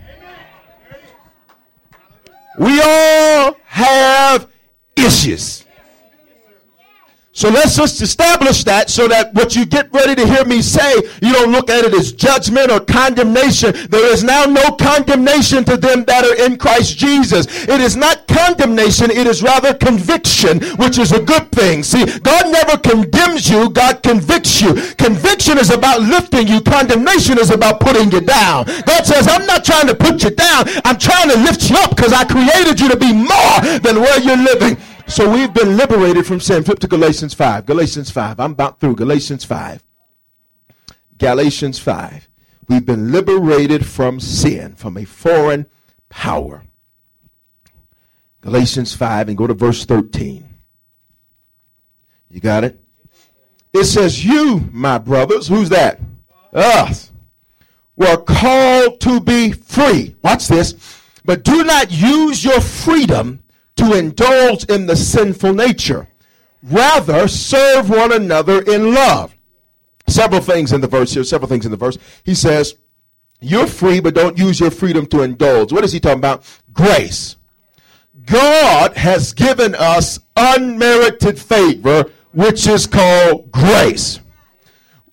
[2.59, 4.49] We all have
[4.97, 5.65] issues.
[7.39, 10.97] So let's just establish that so that what you get ready to hear me say,
[11.23, 13.77] you don't look at it as judgment or condemnation.
[13.89, 17.47] There is now no condemnation to them that are in Christ Jesus.
[17.47, 21.85] It is not condemnation, it is rather conviction, which is a good thing.
[21.85, 24.75] See, God never condemns you, God convicts you.
[24.99, 28.67] Conviction is about lifting you, condemnation is about putting you down.
[28.83, 31.95] God says, I'm not trying to put you down, I'm trying to lift you up
[31.95, 34.77] because I created you to be more than where you're living.
[35.09, 36.63] So we've been liberated from sin.
[36.63, 37.65] Flip to Galatians 5.
[37.65, 38.39] Galatians 5.
[38.39, 38.95] I'm about through.
[38.95, 39.83] Galatians 5.
[41.17, 42.29] Galatians 5.
[42.69, 45.67] We've been liberated from sin, from a foreign
[46.11, 46.63] power.
[48.43, 50.47] Galatians 5 and go to verse 13.
[52.31, 52.79] You got it?
[53.73, 56.01] It says, You, my brothers, who's that?
[56.53, 57.11] Us,
[57.97, 60.17] were called to be free.
[60.23, 60.75] Watch this.
[61.25, 63.43] But do not use your freedom
[63.79, 66.09] to indulge in the sinful nature.
[66.63, 69.35] Rather, serve one another in love.
[70.09, 71.99] Several things in the verse here, several things in the verse.
[72.25, 72.75] He says,
[73.41, 75.73] You're free, but don't use your freedom to indulge.
[75.73, 76.45] What is he talking about?
[76.73, 77.37] Grace.
[78.25, 84.21] God has given us unmerited favor, which is called grace.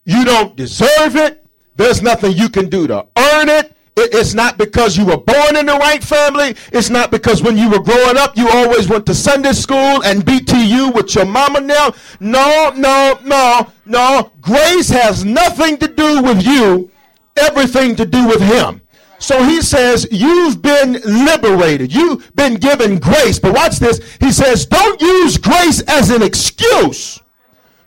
[0.06, 1.46] You don't deserve it.
[1.76, 3.75] There's nothing you can do to earn it.
[3.98, 6.56] It's not because you were born in the right family.
[6.74, 10.26] It's not because when you were growing up, you always went to Sunday school and
[10.26, 11.94] BTU with your mama now.
[12.20, 14.32] No, no, no, no.
[14.42, 16.92] Grace has nothing to do with you,
[17.38, 18.82] everything to do with Him.
[19.18, 21.94] So he says, You've been liberated.
[21.94, 23.40] You've been given grace.
[23.40, 24.02] But watch this.
[24.20, 27.22] He says, Don't use grace as an excuse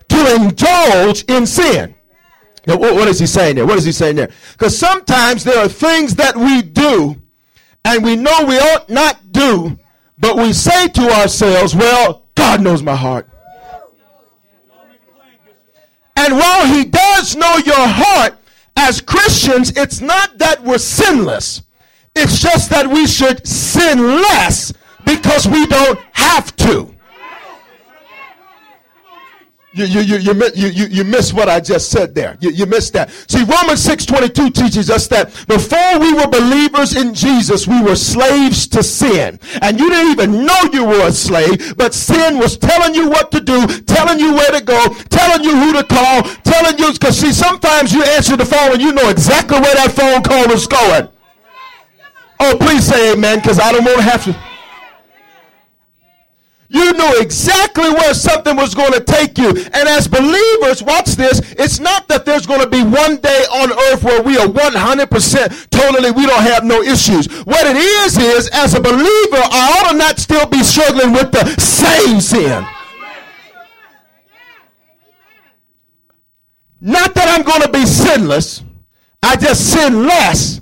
[0.09, 1.95] to indulge in sin.
[2.69, 3.65] Now, what is he saying there?
[3.65, 4.31] What is he saying there?
[4.53, 7.17] Because sometimes there are things that we do
[7.83, 9.79] and we know we ought not do,
[10.19, 13.27] but we say to ourselves, well, God knows my heart.
[16.15, 18.35] And while he does know your heart,
[18.77, 21.63] as Christians, it's not that we're sinless.
[22.15, 24.75] It's just that we should sin less
[25.07, 26.95] because we don't have to.
[29.79, 32.37] You, you, you, you, you, you miss what I just said there.
[32.41, 33.11] You, you missed that.
[33.29, 38.67] See, Romans 6.22 teaches us that before we were believers in Jesus, we were slaves
[38.69, 39.39] to sin.
[39.63, 43.31] And you didn't even know you were a slave, but sin was telling you what
[43.31, 47.17] to do, telling you where to go, telling you who to call, telling you, because
[47.17, 50.67] see, sometimes you answer the phone and you know exactly where that phone call is
[50.67, 51.09] going.
[52.41, 54.48] Oh, please say amen, because I don't want to have to.
[56.71, 59.49] You knew exactly where something was going to take you.
[59.49, 61.41] And as believers, watch this.
[61.53, 65.71] It's not that there's going to be one day on earth where we are 100%
[65.71, 67.27] totally, we don't have no issues.
[67.45, 71.33] What it is, is as a believer, I ought to not still be struggling with
[71.33, 72.67] the same sin.
[76.81, 78.63] Not that I'm going to be sinless.
[79.23, 80.61] I just sin less.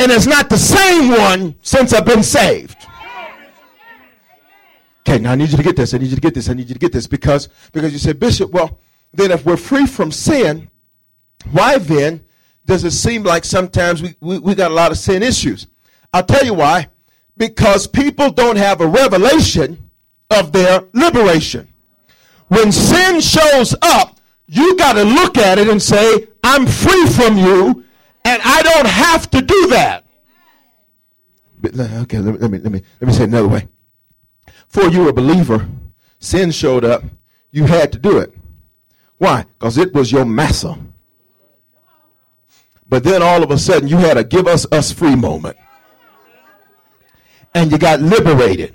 [0.00, 2.77] And it's not the same one since I've been saved.
[5.08, 5.94] Okay, now I need you to get this.
[5.94, 6.50] I need you to get this.
[6.50, 8.78] I need you to get this because because you said, Bishop, well,
[9.14, 10.70] then if we're free from sin,
[11.50, 12.26] why then
[12.66, 15.66] does it seem like sometimes we, we, we got a lot of sin issues?
[16.12, 16.88] I'll tell you why.
[17.38, 19.88] Because people don't have a revelation
[20.30, 21.72] of their liberation.
[22.48, 27.38] When sin shows up, you got to look at it and say, I'm free from
[27.38, 27.82] you,
[28.26, 30.04] and I don't have to do that.
[32.02, 33.68] Okay, let me, let me, let me, let me say it another way.
[34.72, 35.66] Before you were a believer,
[36.18, 37.02] sin showed up.
[37.50, 38.34] You had to do it.
[39.16, 39.46] Why?
[39.58, 40.78] Because it was your massa.
[42.88, 45.56] But then all of a sudden, you had a give us us free moment.
[47.54, 48.74] And you got liberated.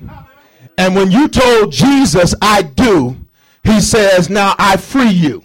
[0.78, 3.16] And when you told Jesus, I do,
[3.64, 5.44] he says, now I free you.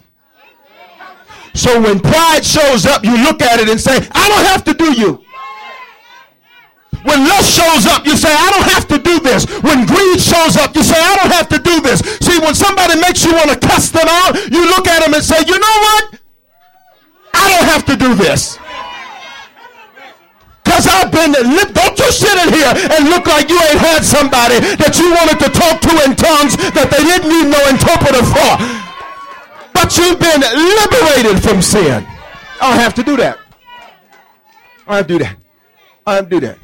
[1.53, 4.73] So when pride shows up, you look at it and say, I don't have to
[4.73, 5.23] do you.
[7.03, 9.45] When lust shows up, you say, I don't have to do this.
[9.63, 11.99] When greed shows up, you say, I don't have to do this.
[12.19, 15.23] See, when somebody makes you want to cuss them out, you look at them and
[15.23, 16.19] say, you know what?
[17.33, 18.59] I don't have to do this.
[20.63, 24.59] Because I've been, don't you sit in here and look like you ain't had somebody
[24.77, 28.51] that you wanted to talk to in tongues that they didn't need no interpreter for.
[29.73, 32.05] But you've been liberated from sin.
[32.61, 33.39] I don't have to do that.
[34.85, 35.37] I don't do that.
[36.05, 36.57] I don't do that.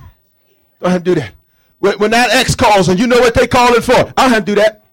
[0.81, 1.33] I don't have to do that.
[1.79, 4.31] When, when that ex calls and you know what they call it for, I don't
[4.31, 4.85] have to do that.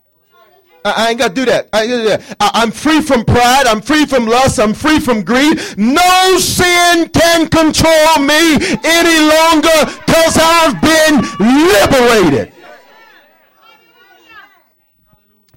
[0.85, 1.69] I, ain't got to do that.
[1.73, 2.37] I, do that.
[2.41, 3.67] I, am free from pride.
[3.67, 4.59] I'm free from lust.
[4.59, 5.59] I'm free from greed.
[5.77, 12.53] No sin can control me any longer because I've been liberated.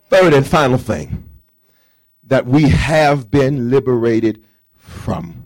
[0.09, 1.27] Third and final thing
[2.25, 4.43] that we have been liberated
[4.77, 5.43] from.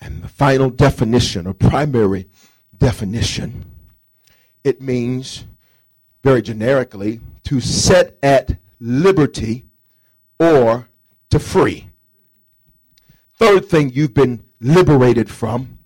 [0.00, 2.28] And the final definition or primary
[2.84, 3.64] definition,
[4.62, 5.46] it means
[6.22, 9.64] very generically to set at liberty
[10.38, 10.86] or
[11.30, 11.88] to free.
[13.38, 15.78] Third thing you've been liberated from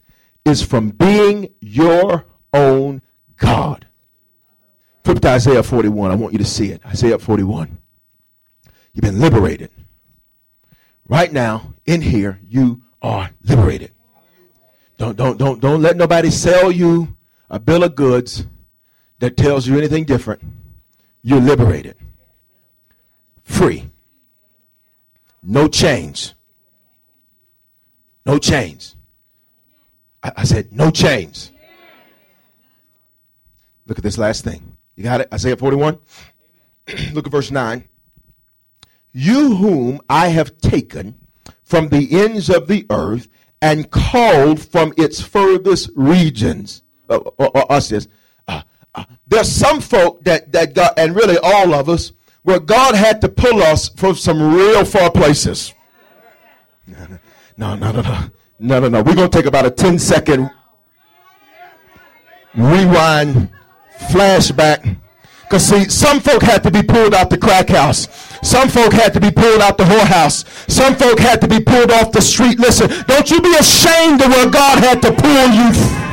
[0.44, 3.00] is from being your own
[3.36, 3.86] God.
[5.04, 6.10] Flip to Isaiah 41.
[6.10, 6.84] I want you to see it.
[6.84, 7.78] Isaiah 41.
[8.92, 9.70] You've been liberated.
[11.06, 13.92] Right now, in here, you are liberated.
[14.98, 17.16] Don't, don't, don't, don't let nobody sell you
[17.48, 18.46] a bill of goods
[19.20, 20.42] that tells you anything different
[21.22, 21.96] you're liberated.
[23.42, 23.90] Free.
[25.42, 26.34] No chains.
[28.24, 28.96] No chains.
[30.22, 31.52] I, I, said, no chains.
[33.86, 34.76] Look at this last thing.
[34.96, 35.32] You got it?
[35.32, 35.98] Isaiah 41.
[37.12, 37.88] Look at verse 9.
[39.12, 41.18] You whom I have taken
[41.62, 43.28] from the ends of the earth
[43.60, 46.82] and called from its furthest regions.
[47.10, 48.08] Uh, or, or us is
[49.26, 53.28] there's some folk that, that got, and really all of us, where God had to
[53.28, 55.74] pull us from some real far places.
[56.86, 57.06] No,
[57.56, 58.88] no, no, no, no, no, no.
[58.88, 59.02] no.
[59.02, 60.50] We're going to take about a 10 second
[62.54, 63.50] rewind,
[63.98, 64.96] flashback.
[65.48, 68.06] Because, see, some folk had to be pulled out the crack house.
[68.42, 70.44] Some folk had to be pulled out the whorehouse.
[70.70, 72.58] Some folk had to be pulled off the street.
[72.58, 76.07] Listen, don't you be ashamed of where God had to pull you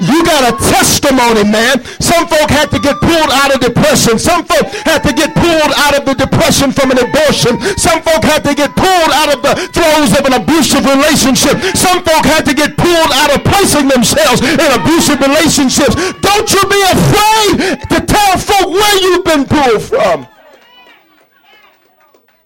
[0.00, 1.84] you got a testimony, man.
[2.00, 4.18] Some folk had to get pulled out of depression.
[4.18, 7.60] Some folk had to get pulled out of the depression from an abortion.
[7.76, 11.60] Some folk had to get pulled out of the throes of an abusive relationship.
[11.76, 15.94] Some folk had to get pulled out of placing themselves in abusive relationships.
[16.20, 20.26] Don't you be afraid to tell folk where you've been pulled from.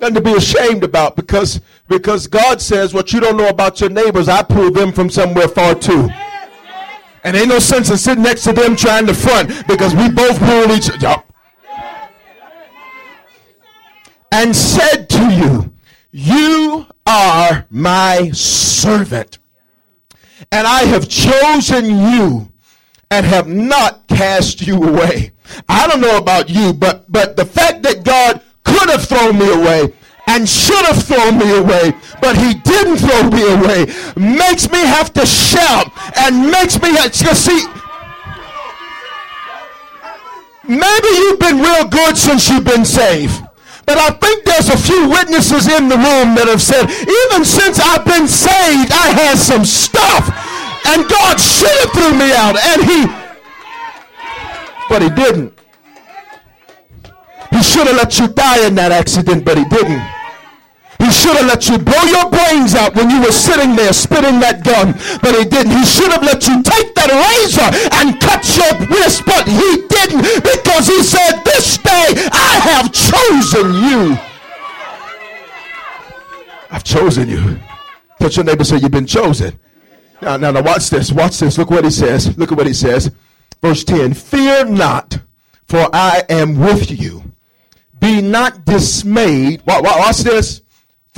[0.00, 3.90] Nothing to be ashamed about because because God says what you don't know about your
[3.90, 6.08] neighbors, I pulled them from somewhere far too.
[7.28, 10.38] And ain't no sense in sitting next to them trying to front because we both
[10.38, 11.22] pulled each other.
[14.32, 15.74] And said to you,
[16.10, 19.40] You are my servant,
[20.50, 22.50] and I have chosen you
[23.10, 25.32] and have not cast you away.
[25.68, 29.52] I don't know about you, but but the fact that God could have thrown me
[29.52, 29.92] away
[30.38, 35.12] and should have thrown me away, but he didn't throw me away, makes me have
[35.12, 37.66] to shout and makes me have to see.
[40.62, 43.42] Maybe you've been real good since you've been saved.
[43.84, 47.80] But I think there's a few witnesses in the room that have said, even since
[47.80, 50.30] I've been saved, I had some stuff.
[50.86, 52.54] And God should have threw me out.
[52.54, 53.06] And he,
[54.88, 55.58] but he didn't.
[57.50, 60.17] He should have let you die in that accident, but he didn't.
[60.98, 64.40] He should have let you blow your brains out when you were sitting there spitting
[64.40, 65.70] that gun, but he didn't.
[65.70, 67.70] He should have let you take that razor
[68.02, 73.66] and cut your wrist, but he didn't because he said, This day I have chosen
[73.86, 74.18] you.
[76.70, 77.60] I've chosen you.
[78.20, 79.58] Touch your neighbor say, You've been chosen.
[80.20, 81.12] Now, now, now, watch this.
[81.12, 81.58] Watch this.
[81.58, 82.36] Look what he says.
[82.36, 83.12] Look at what he says.
[83.62, 85.20] Verse 10 Fear not,
[85.64, 87.22] for I am with you.
[88.00, 89.62] Be not dismayed.
[89.64, 90.62] Watch this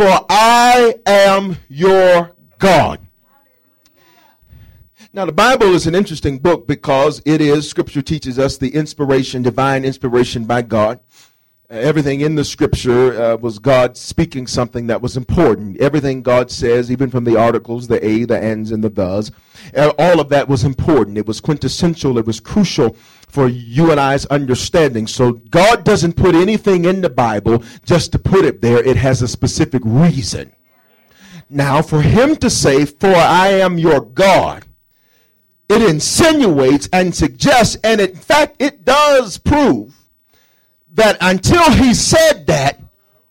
[0.00, 3.06] for I am your God.
[5.12, 9.42] Now, the Bible is an interesting book because it is, Scripture teaches us the inspiration,
[9.42, 11.00] divine inspiration by God.
[11.70, 15.80] Uh, everything in the Scripture uh, was God speaking something that was important.
[15.80, 19.30] Everything God says, even from the articles, the a, the ands, and the thes,
[19.76, 21.16] uh, all of that was important.
[21.16, 22.18] It was quintessential.
[22.18, 22.96] It was crucial
[23.28, 25.06] for you and I's understanding.
[25.06, 28.82] So God doesn't put anything in the Bible just to put it there.
[28.82, 30.52] It has a specific reason.
[31.48, 34.64] Now, for him to say, for I am your God,
[35.68, 39.99] it insinuates and suggests, and in fact, it does prove
[41.00, 42.78] that until he said that,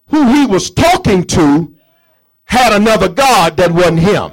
[0.08, 1.76] who he was talking to
[2.46, 4.32] had another God that wasn't him.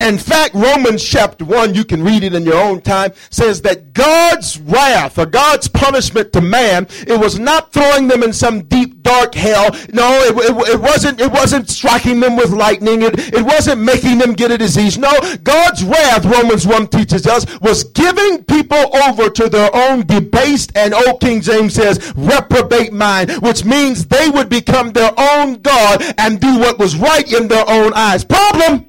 [0.00, 3.92] In fact, Romans chapter 1, you can read it in your own time, says that
[3.92, 8.91] God's wrath or God's punishment to man, it was not throwing them in some deep
[9.12, 9.70] dark hell.
[9.92, 13.02] No, it, it, it wasn't, it wasn't striking them with lightning.
[13.02, 14.96] It, it wasn't making them get a disease.
[14.98, 20.72] No, God's wrath, Romans 1 teaches us, was giving people over to their own debased
[20.76, 26.02] and old King James says reprobate mind, which means they would become their own God
[26.18, 28.24] and do what was right in their own eyes.
[28.24, 28.86] Problem.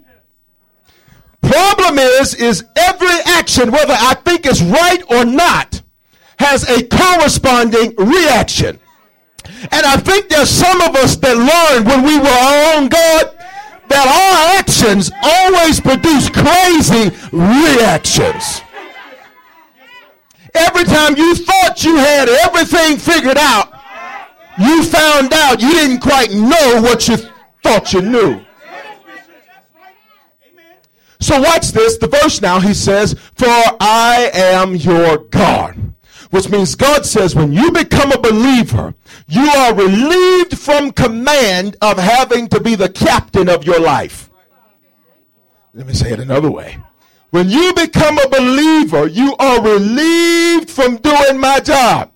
[1.41, 5.81] Problem is, is every action, whether I think it's right or not,
[6.39, 8.79] has a corresponding reaction.
[9.71, 13.35] And I think there's some of us that learned when we were own God
[13.87, 18.61] that our actions always produce crazy reactions.
[20.55, 23.73] Every time you thought you had everything figured out,
[24.59, 27.17] you found out you didn't quite know what you
[27.63, 28.45] thought you knew.
[31.19, 31.97] So watch this.
[31.97, 35.92] The verse now, he says, For I am your God.
[36.33, 38.95] Which means God says when you become a believer,
[39.27, 44.31] you are relieved from command of having to be the captain of your life.
[45.75, 46.79] Let me say it another way.
[47.29, 52.11] When you become a believer, you are relieved from doing my job.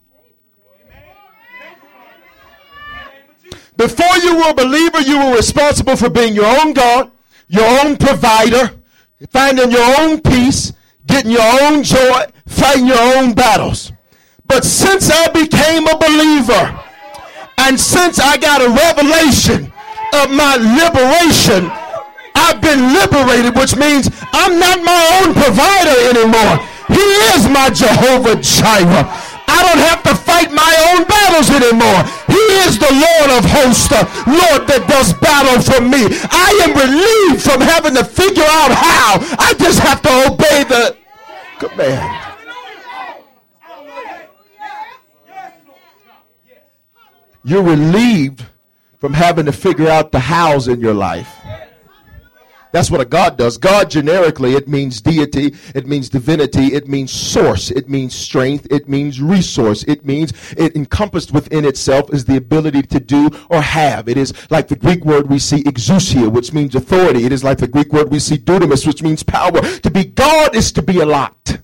[3.75, 7.11] Before you were a believer, you were responsible for being your own God,
[7.49, 8.71] your own provider,
[9.29, 10.73] finding your own peace,
[11.05, 13.91] getting your own joy, fighting your own battles.
[14.47, 16.79] But since I became a believer,
[17.57, 19.71] and since I got a revelation
[20.15, 21.67] of my liberation,
[22.33, 26.63] I've been liberated, which means I'm not my own provider anymore.
[26.87, 27.03] He
[27.35, 29.03] is my Jehovah Jireh.
[29.49, 32.07] I don't have to fight my own battles anymore.
[32.31, 36.07] He is the Lord of hosts, the Lord that does battle for me.
[36.31, 39.19] I am relieved from having to figure out how.
[39.39, 40.95] I just have to obey the
[41.59, 42.26] command.
[47.47, 48.43] You're relieved
[48.97, 51.33] from having to figure out the hows in your life.
[52.73, 53.57] That's what a God does.
[53.57, 58.89] God generically, it means deity, it means divinity, it means source, it means strength, it
[58.89, 64.09] means resource, it means it encompassed within itself is the ability to do or have.
[64.09, 67.23] It is like the Greek word we see exousia, which means authority.
[67.23, 69.61] It is like the Greek word we see dunamis, which means power.
[69.61, 71.59] To be God is to be a lot.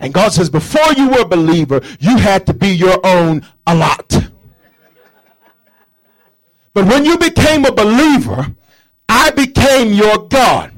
[0.00, 3.74] And God says, before you were a believer, you had to be your own a
[3.74, 4.30] lot.
[6.74, 8.54] But when you became a believer,
[9.08, 10.72] I became your God.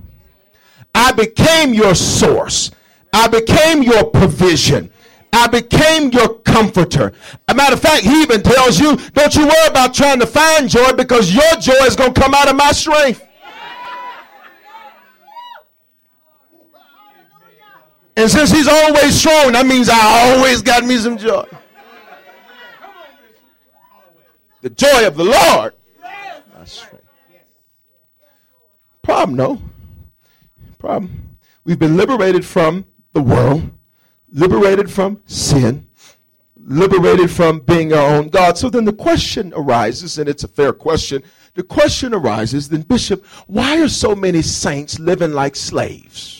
[0.95, 2.71] I became your source.
[3.13, 4.93] I became your provision.
[5.33, 7.13] I became your comforter.
[7.49, 10.69] A matter of fact, he even tells you, don't you worry about trying to find
[10.69, 13.25] joy because your joy is going to come out of my strength.
[18.19, 21.47] And since he's always strong, that means I always got me some joy.
[24.61, 25.75] The joy of the Lord.
[29.05, 29.62] Problem, no.
[30.81, 31.39] Problem.
[31.62, 33.71] We've been liberated from the world,
[34.33, 35.87] liberated from sin,
[36.57, 38.59] liberated from being our own God.
[38.59, 41.23] So then the question arises, and it's a fair question.
[41.55, 46.38] The question arises, then, Bishop, why are so many saints living like slaves?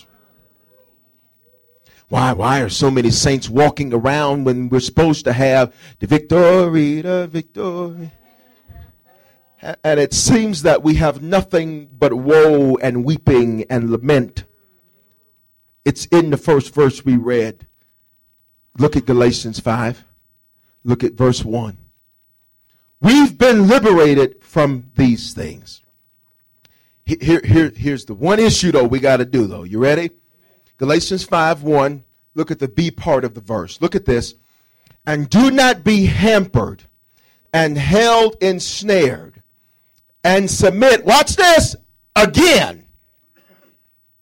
[2.09, 7.03] Why, why are so many saints walking around when we're supposed to have the victory,
[7.03, 8.11] the victory?
[9.61, 14.45] And it seems that we have nothing but woe and weeping and lament.
[15.85, 17.67] It's in the first verse we read.
[18.79, 20.05] Look at Galatians 5.
[20.85, 21.77] Look at verse 1.
[23.01, 25.83] We've been liberated from these things.
[27.05, 29.65] Here, here, here's the one issue, though, we got to do, though.
[29.65, 30.11] You ready?
[30.79, 32.05] Galatians 5 1.
[32.35, 33.81] Look at the B part of the verse.
[33.81, 34.35] Look at this.
[35.07, 36.85] And do not be hampered
[37.53, 39.43] and held ensnared
[40.23, 41.05] and submit.
[41.05, 41.75] Watch this
[42.15, 42.87] again.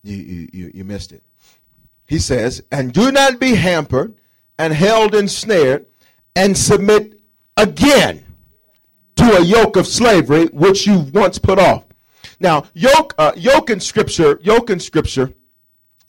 [0.03, 1.23] You, you, you, you missed it.
[2.07, 4.15] He says, and do not be hampered
[4.59, 5.87] and held ensnared
[6.37, 7.21] and submit
[7.57, 8.25] again
[9.17, 11.85] to a yoke of slavery which you once put off.
[12.39, 15.33] Now, yoke, uh, yoke in scripture, yoke in scripture,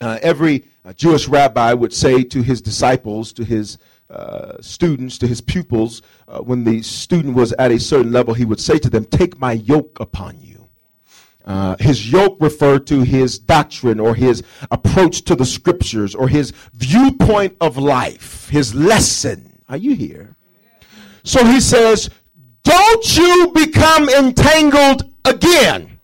[0.02, 3.78] uh, every uh, Jewish rabbi would say to his disciples, to his
[4.10, 8.46] uh, students, to his pupils, uh, when the student was at a certain level, he
[8.46, 10.70] would say to them, Take my yoke upon you.
[11.46, 16.52] Uh, his yoke referred to his doctrine or his approach to the scriptures or his
[16.74, 19.62] viewpoint of life, his lesson.
[19.70, 20.36] Are you here?
[21.24, 22.10] So he says,
[22.64, 25.97] Don't you become entangled again.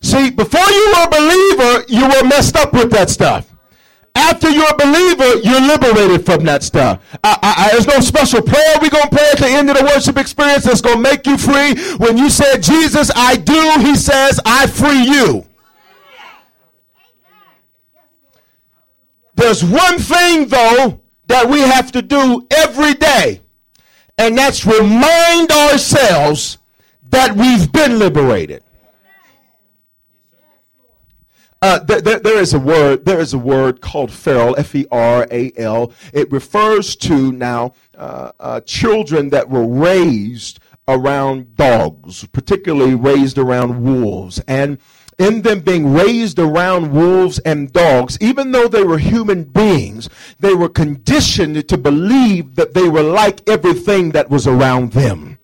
[0.00, 3.52] See, before you were a believer, you were messed up with that stuff.
[4.14, 7.00] After you're a believer, you're liberated from that stuff.
[7.22, 9.76] I, I, I, there's no special prayer we're going to pray at the end of
[9.76, 11.74] the worship experience that's going to make you free.
[11.98, 15.44] When you said, Jesus, I do, he says, I free you.
[19.36, 23.40] There's one thing, though, that we have to do every day,
[24.16, 26.58] and that's remind ourselves
[27.10, 28.64] that we've been liberated.
[31.60, 33.04] Uh, th- th- there is a word.
[33.04, 34.54] There is a word called feral.
[34.56, 35.92] F e r a l.
[36.12, 43.82] It refers to now uh, uh, children that were raised around dogs, particularly raised around
[43.82, 44.78] wolves, and
[45.18, 50.54] in them being raised around wolves and dogs, even though they were human beings, they
[50.54, 55.37] were conditioned to believe that they were like everything that was around them.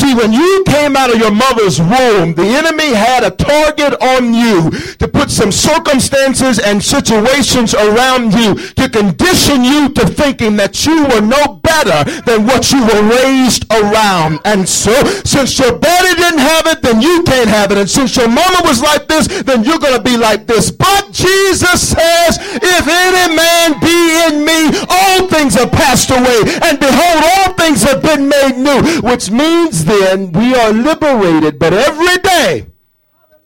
[0.00, 4.32] See, when you came out of your mother's womb, the enemy had a target on
[4.32, 10.86] you to put some circumstances and situations around you to condition you to thinking that
[10.86, 14.40] you were no better than what you were raised around.
[14.46, 17.76] And so, since your daddy didn't have it, then you can't have it.
[17.76, 20.70] And since your mama was like this, then you're going to be like this.
[20.70, 24.00] But Jesus says, if any man be
[24.32, 26.40] in me, all things have passed away.
[26.64, 31.58] And behold, all things have been made new, which means then we are liberated.
[31.58, 32.66] But every day,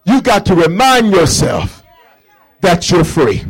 [0.04, 1.82] you got to remind yourself
[2.60, 3.44] that you're free.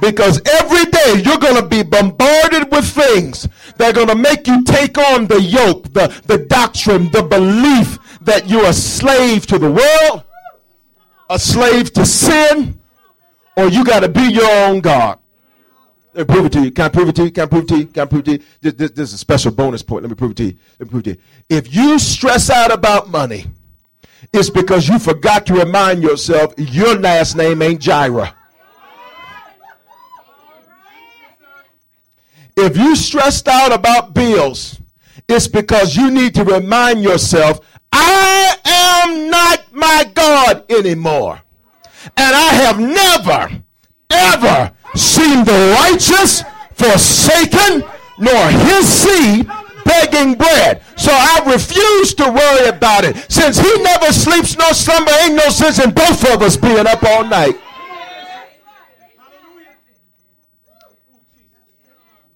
[0.00, 4.46] Because every day you're going to be bombarded with things that are going to make
[4.46, 9.58] you take on the yoke, the, the doctrine, the belief that you're a slave to
[9.58, 10.24] the world,
[11.28, 12.80] a slave to sin,
[13.56, 15.19] or you got to be your own God.
[16.12, 16.70] Let me prove it to you.
[16.72, 17.30] Can I prove it to you?
[17.30, 17.86] Can I prove it to you?
[17.86, 18.44] Can I prove it to you?
[18.60, 20.02] This, this, this is a special bonus point.
[20.02, 20.56] Let me prove it to you.
[20.78, 21.56] Let me prove it to you.
[21.56, 23.46] If you stress out about money,
[24.32, 28.34] it's because you forgot to remind yourself your last name ain't Jireh.
[32.56, 34.80] If you stressed out about bills,
[35.28, 37.60] it's because you need to remind yourself,
[37.92, 41.40] I am not my God anymore.
[42.16, 43.62] And I have never,
[44.10, 46.42] ever seen the righteous
[46.74, 47.84] forsaken,
[48.18, 49.48] nor his seed
[49.84, 50.82] begging bread.
[50.96, 53.16] So I refuse to worry about it.
[53.30, 57.02] Since he never sleeps nor slumber, ain't no sense in both of us being up
[57.02, 57.56] all night.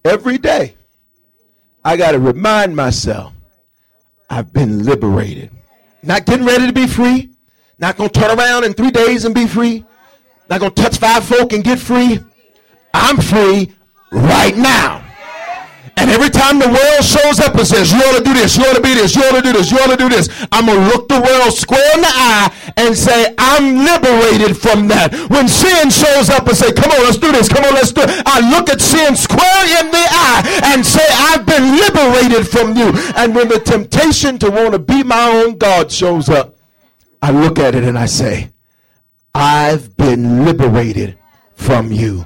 [0.03, 0.75] Every day,
[1.83, 3.33] I got to remind myself
[4.29, 5.51] I've been liberated.
[6.03, 7.31] Not getting ready to be free.
[7.79, 9.83] Not going to turn around in three days and be free.
[10.49, 12.19] Not going to touch five folk and get free.
[12.95, 13.73] I'm free
[14.11, 15.03] right now.
[15.97, 18.63] And every time the world shows up and says, you ought to do this, you
[18.65, 20.65] ought to be this, you ought to do this, you ought to do this, I'm
[20.65, 25.15] going to look the world square in the eye and say, I'm liberated from that.
[25.29, 28.01] When sin shows up and say, come on, let's do this, come on, let's do
[28.01, 32.75] it, I look at sin square in the eye and say, I've been liberated from
[32.75, 32.91] you.
[33.15, 36.57] And when the temptation to want to be my own God shows up,
[37.21, 38.51] I look at it and I say,
[39.33, 41.17] I've been liberated
[41.55, 42.25] from you.